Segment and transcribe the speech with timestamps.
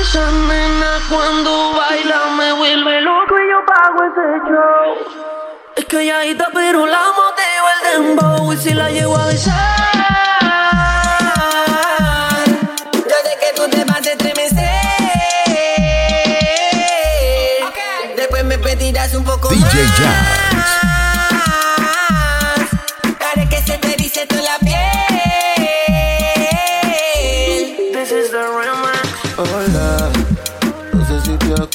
[0.00, 4.96] Esa nena cuando baila me vuelve loco y yo pago ese show.
[5.76, 7.80] Es que ella está pero la motivo el
[8.16, 9.54] dembow y si la llevo a besar.
[12.94, 14.68] Sé que tú te vas a estremecer.
[18.16, 19.98] Después me pedirás un poco DJ más.
[19.98, 20.87] Jazz.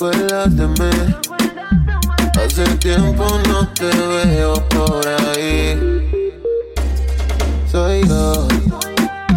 [0.03, 1.15] Acuerdas de mí.
[2.35, 5.79] Hace tiempo no te veo por ahí.
[7.71, 8.47] Soy yo,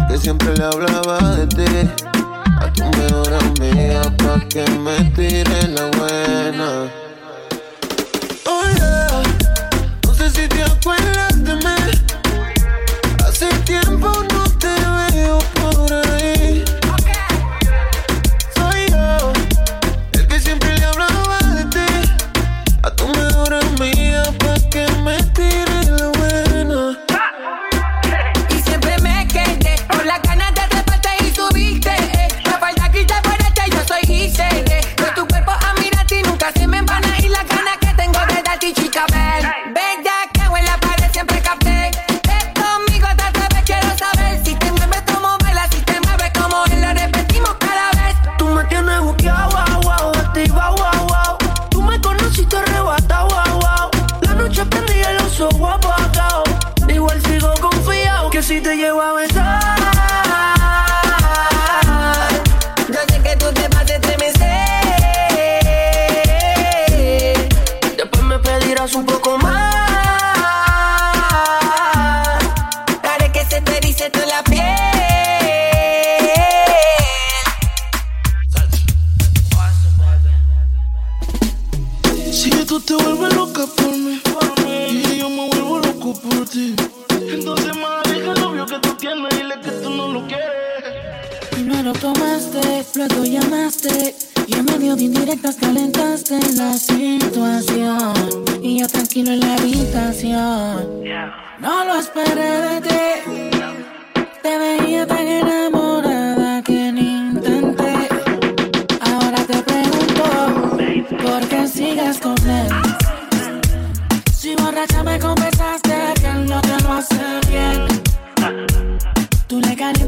[0.09, 1.89] que siempre le hablaba de ti.
[2.59, 7.06] A tu mejor amiga pa' que me tire la buena.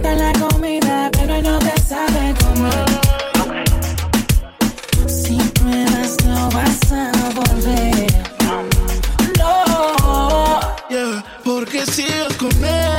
[0.02, 2.86] Calientas la comida, pero no te sabe comer.
[5.08, 8.08] Si pruebas, no vas a volver.
[9.38, 10.60] No.
[10.90, 12.99] Yeah, porque sigues con él.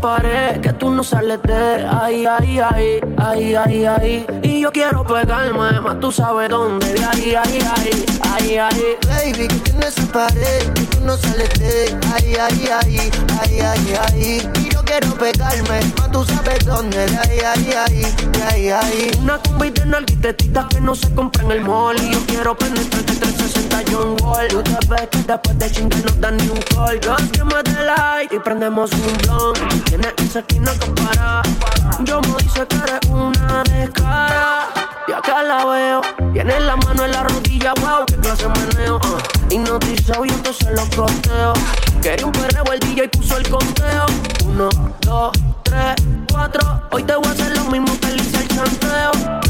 [0.00, 4.26] Pared que tú no sales de ahí, ahí, ahí, ahí, ahí, ahí.
[4.42, 8.96] Y yo quiero pegarme, más tú sabes dónde, de ahí, ahí, ahí, ahí, ahí.
[9.08, 13.10] Baby, que tienes su pared y tú no sales de ahí, ahí, ahí,
[13.40, 14.50] ahí, ahí, ahí.
[14.60, 19.10] Y yo quiero pegarme, más tú sabes dónde, de ahí, ahí, ahí, de ahí, ahí.
[19.20, 21.96] Una combi de nalguitetitas que no se compra en el mall.
[22.00, 23.57] Y yo quiero penetrarte 360
[23.90, 24.48] John Wall.
[25.26, 27.00] Después de chingar no dan ni un call.
[27.00, 29.84] Yo que me dé like y prendemos un blunt.
[29.84, 31.42] Tienes esa esquina que para.
[32.04, 34.68] Yo me dice que eres una descara.
[35.06, 36.00] Y acá la veo.
[36.32, 38.96] Tienes la mano en la rodilla, wow, qué clase de meneo.
[38.96, 39.54] Uh.
[39.54, 41.52] Hipnotizado y entonces los costeo.
[42.02, 44.06] Quería un perreo, el DJ puso el conteo.
[44.44, 44.68] Uno,
[45.00, 45.94] dos, tres,
[46.30, 46.82] cuatro.
[46.90, 48.17] Hoy te voy a hacer lo mismo que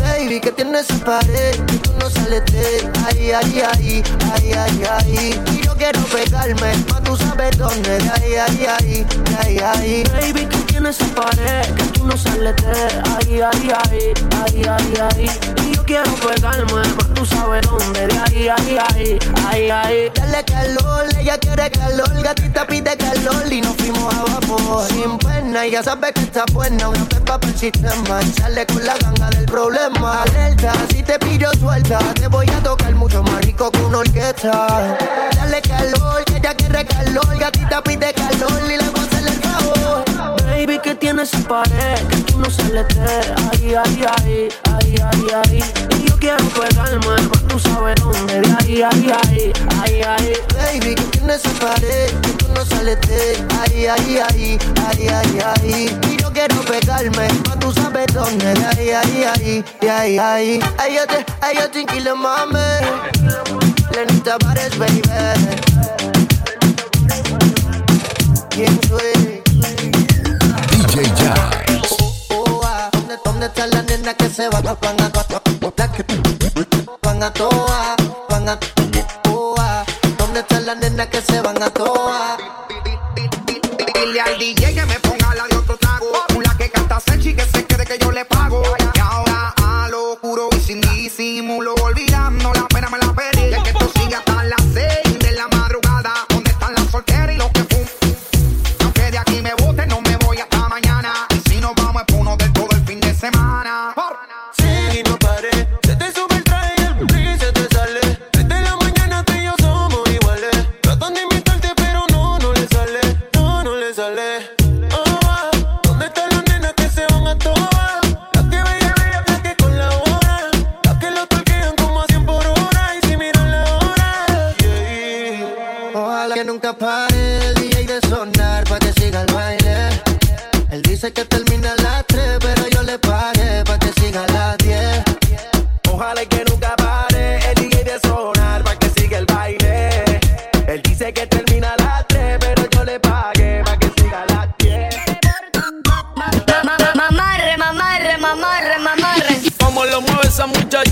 [0.03, 4.03] Baby, que tienes su pared tú no sales de ahí, ahí, ahí,
[4.35, 5.43] ahí, ahí, ahí.
[5.53, 9.07] Y yo quiero pegarme, más tú sabes dónde, de ahí, ahí, ahí,
[9.39, 10.05] ahí, ahí.
[10.13, 12.73] Baby, tú tienes esa pared que tú no sales de
[13.17, 14.13] ahí, ahí, ahí,
[14.45, 15.31] ahí, ahí, ahí.
[15.67, 20.11] Y yo quiero pegarme, pero tú sabes dónde, de ahí, ahí, ahí, ahí, ahí.
[20.15, 24.87] Dale calor, ella quiere calor, gatita pide calor y nos fuimos a vapor.
[24.89, 28.21] Sin pena, ella sabe que está buena, una pepa para el sistema.
[28.39, 30.23] Sale con la ganga del problema.
[30.23, 34.97] Alerta, si te pillo suelta, te voy a tocar mucho más rico que una orquesta.
[35.37, 40.05] Dale calor, ella quiere calor, gatita pide calor y le voy a el favor.
[40.45, 44.95] Baby, que tienes tiene esa pared que tú no sales de ahí, ahí, ahí, ahí,
[44.97, 45.65] ahí, ahí.
[45.99, 49.53] Y yo quiero pegarme, pero tú sabes dónde, de ahí, ahí, ahí,
[49.83, 50.33] ahí, ahí.
[50.55, 54.59] Baby, que tiene esa pared que tú no sales de ahí, ahí, ahí,
[54.89, 56.18] ahí, ahí, ahí.
[56.39, 60.61] Quiero pegarme, pero tú sabes dónde, de ahí, ahí, ahí, de ahí, ahí.
[60.79, 62.61] Ay, yo te, ay, yo tranquilo, mami.
[63.91, 65.03] Lenita pares, baby.
[68.51, 69.43] ¿Quién soy?
[70.71, 71.97] DJ Jazz.
[72.93, 74.61] ¿Dónde, ¿Dónde está la nena que se va?
[74.61, 75.11] Van a
[77.03, 77.97] van a toa,
[78.29, 78.61] van a
[79.25, 79.85] toa.
[80.17, 82.37] ¿Dónde está la nena que se van a toa?
[83.93, 85.08] Dile al DJ que me
[87.35, 88.63] que se quede que yo le pago.
[88.95, 92.08] Y ahora a lo juro y sin disimulo, olvidando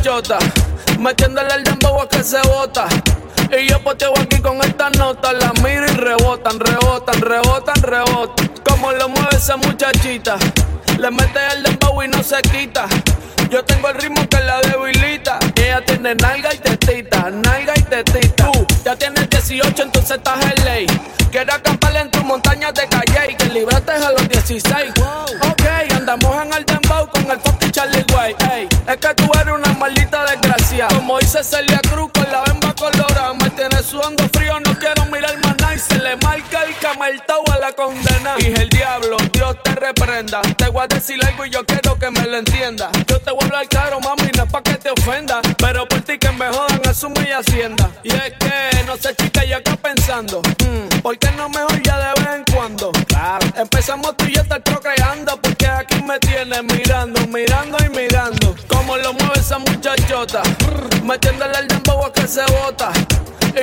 [0.06, 0.38] muchachota,
[1.00, 2.86] metiéndole el dembow a que se bota.
[3.50, 8.48] Y yo poteo aquí con esta nota, la miro y rebotan, rebotan, rebotan, rebotan.
[8.64, 10.36] Como lo mueve esa muchachita,
[10.98, 12.86] le mete el dembow y no se quita.
[13.50, 15.38] Yo tengo el ritmo que la debilita.
[15.56, 18.50] Ella tiene nalga y tetita, nalga y tetita.
[18.52, 20.86] Tú ya tienes 18, entonces estás en ley.
[21.32, 24.92] Quiero acampar en tu montaña de calle y que libraste a los 16.
[24.98, 25.45] Ok,
[30.88, 33.34] Como dice Celia Cruz con la bemba colorada.
[33.34, 35.74] Me tiene sudando frío, no quiero mirar más nada.
[35.74, 38.34] Y se le marca el cameltao a la condena.
[38.38, 40.42] Y el diablo, Dios te reprenda.
[40.42, 42.90] Te voy a decir algo y yo quiero que me lo entienda.
[43.06, 45.40] Yo te voy a hablar claro, mami, no es pa' que te ofenda.
[45.58, 47.88] Pero por ti que me jodan, asumo y hacienda.
[48.02, 50.42] Y es que, no sé, chica, yo acá pensando.
[50.42, 52.90] mm, ¿Por qué no mejor ya de vez en cuando?
[53.06, 53.46] Claro.
[53.54, 55.40] Empezamos tú y yo estar procreando.
[55.40, 58.56] Porque aquí me tienes mirando, mirando y mirando.
[58.66, 60.42] Como lo mueve esa muchachota.
[61.04, 62.90] Metiéndole el dembow que se bota.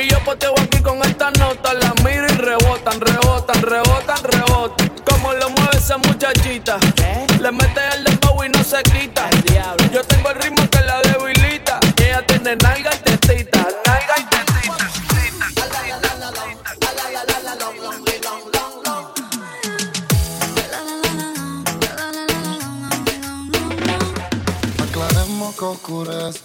[0.02, 1.74] Y yo poteo aquí con esta nota.
[1.74, 4.90] La miro y rebotan, rebotan, rebotan, rebotan.
[5.06, 5.50] Como lo
[5.84, 6.78] esa muchachita.
[7.42, 9.30] Le mete el dembow y no se quita.
[9.92, 11.80] Yo tengo el ritmo que la debilita.
[11.98, 14.88] Y ella tiene nalga y tetita, nalga y tetita.
[24.84, 26.40] Aclaremos que oscurece.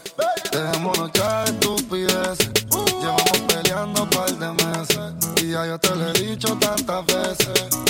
[0.51, 2.51] Dejémonos ya de estupideces.
[3.01, 4.99] Llevamos peleando un par de meses.
[5.43, 7.88] Y ya yo te lo he dicho tantas veces.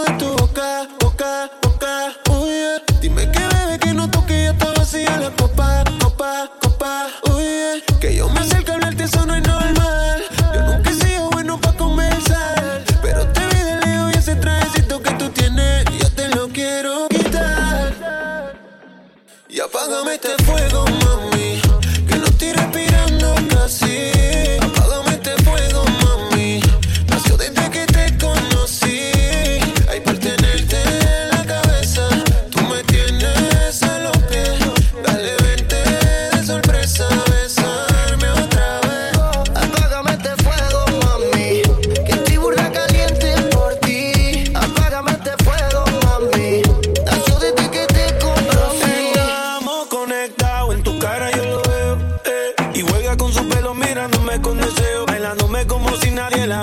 [0.00, 2.46] beso de tu boca, boca, boca, oh.
[3.00, 7.38] Dime que bebe que no toque ya está vacía la copa, copa, copa, oh.
[8.00, 10.22] Que yo me acerque a hablarte, eso no es normal.
[10.54, 15.02] Yo nunca he sido bueno para conversar, pero te vi de lejos y ese trajecito
[15.02, 18.54] que tú tienes, yo te lo quiero quitar.
[19.48, 21.29] Y apágame este fuego, mamá.
[55.66, 56.62] como si nadie la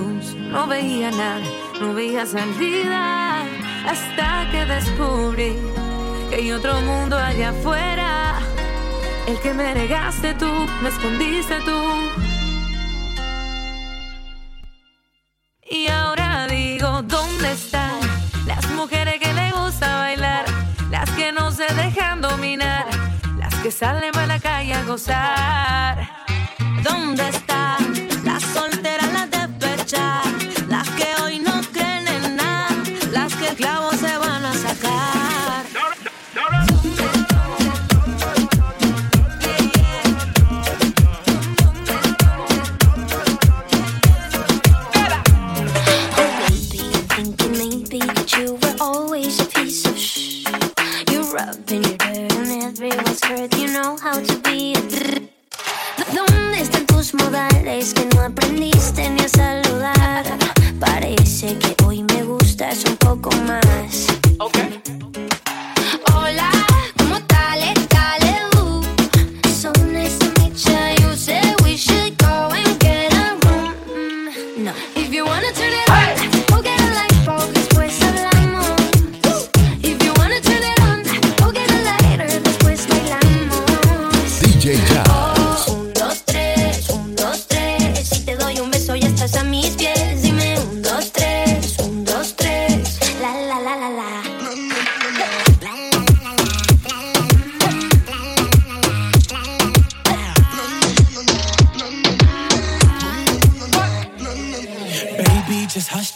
[0.00, 1.40] no veía nada,
[1.80, 3.44] no veía salida,
[3.86, 5.56] hasta que descubrí
[6.28, 8.38] que hay otro mundo allá afuera,
[9.26, 10.50] el que me regaste tú,
[10.82, 11.80] me escondiste tú.
[15.70, 17.98] Y ahora digo, ¿dónde están
[18.46, 20.44] las mujeres que le gusta bailar?
[20.90, 22.86] Las que no se dejan dominar,
[23.38, 25.95] las que salen a la calle a gozar.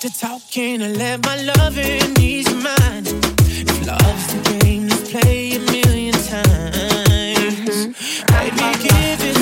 [0.02, 0.82] After talking.
[0.82, 3.06] I let my love in your mind.
[3.06, 7.76] If love's the game, let's play a million times.
[7.84, 8.32] Mm-hmm.
[8.32, 9.39] Baby, give it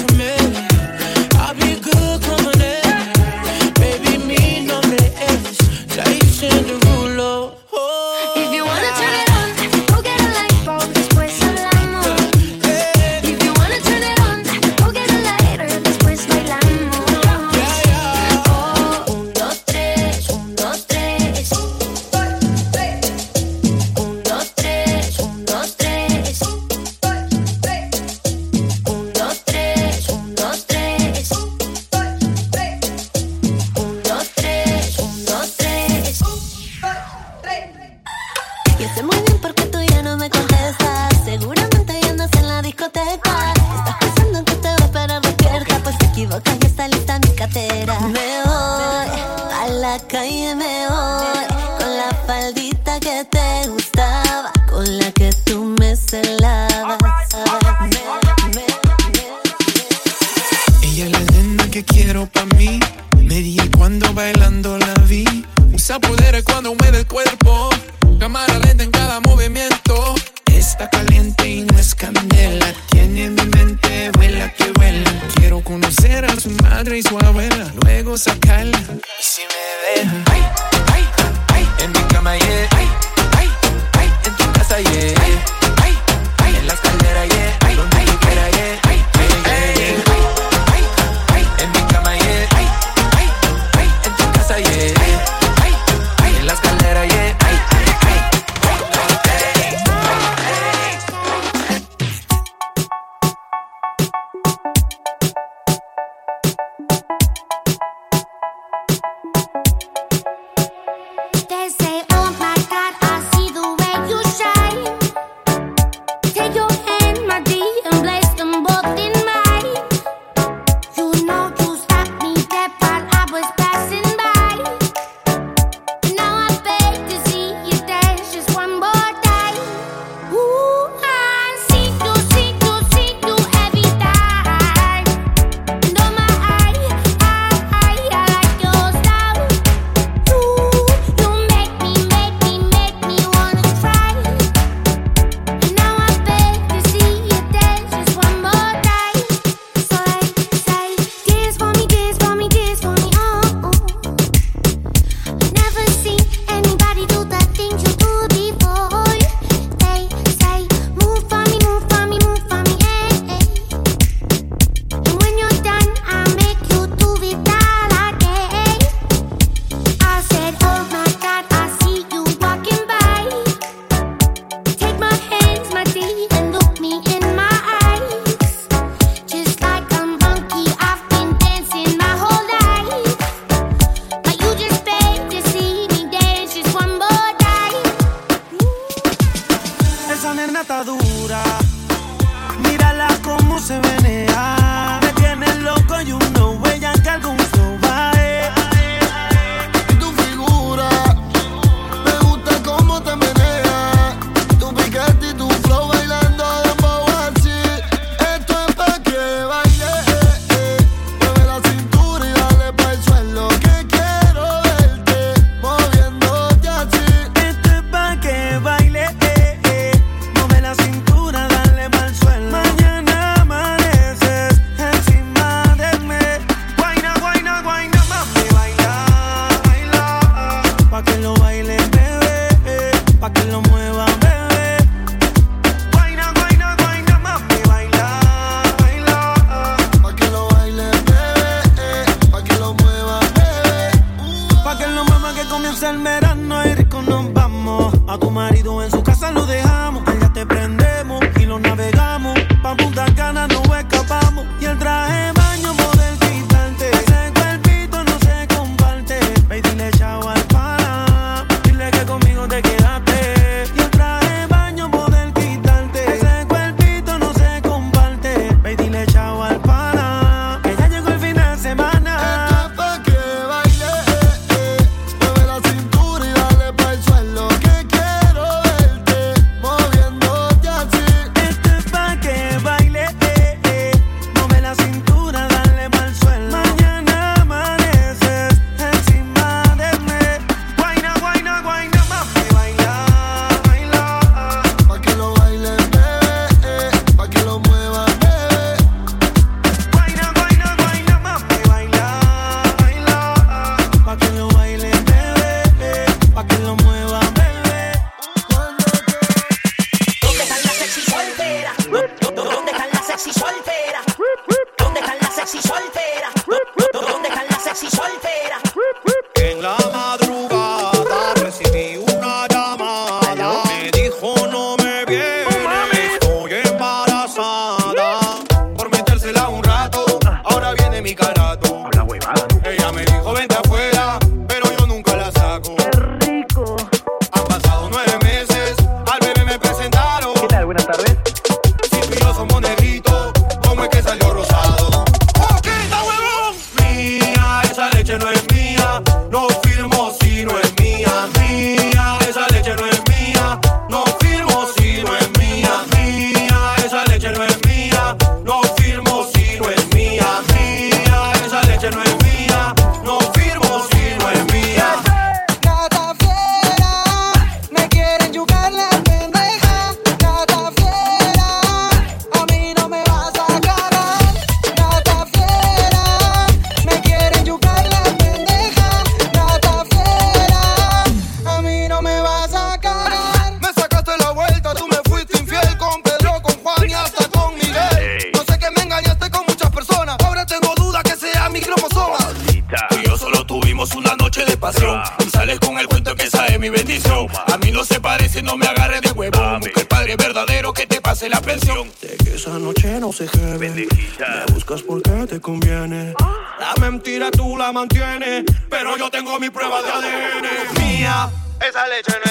[411.99, 412.27] esa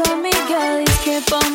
[0.00, 1.50] amigas, que por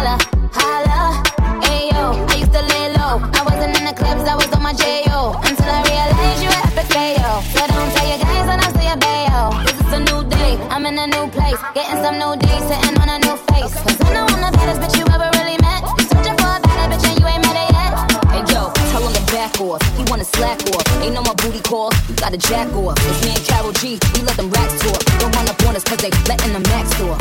[0.00, 0.16] holla,
[0.52, 1.22] holla.
[1.68, 3.20] Ayo, I used to lay low.
[3.36, 5.36] I wasn't in the clubs, I was on my J.O.
[5.44, 7.44] Until I realized you were epic fail.
[7.52, 9.52] So don't tell your guys when I say a bayo.
[9.66, 11.60] This is a new day, I'm in a new place.
[11.76, 13.76] Getting some new days, sitting on a new face.
[13.84, 15.84] Cause I know I'm the baddest bitch you ever really met.
[15.84, 17.92] You searching for a better bitch and you ain't met it yet.
[18.32, 19.84] Hey yo, tell him to back off.
[20.00, 20.84] He wanna slack off.
[21.04, 21.92] Ain't no more booty call.
[22.08, 22.96] You got a jack off.
[23.04, 24.00] It's me and Carol G.
[24.16, 25.04] We let them racks talk.
[25.20, 27.19] Don't run up on us cause they letting the max off.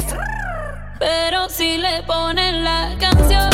[1.60, 3.50] Si le ponen la canción,